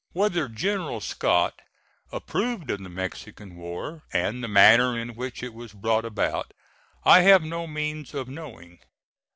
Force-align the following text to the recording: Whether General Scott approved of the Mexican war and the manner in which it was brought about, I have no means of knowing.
Whether 0.13 0.47
General 0.49 0.99
Scott 0.99 1.61
approved 2.11 2.71
of 2.71 2.81
the 2.81 2.89
Mexican 2.89 3.55
war 3.55 4.01
and 4.11 4.43
the 4.43 4.47
manner 4.47 4.97
in 4.97 5.09
which 5.13 5.43
it 5.43 5.53
was 5.53 5.73
brought 5.73 6.05
about, 6.05 6.55
I 7.03 7.21
have 7.21 7.43
no 7.43 7.67
means 7.67 8.15
of 8.15 8.27
knowing. 8.27 8.79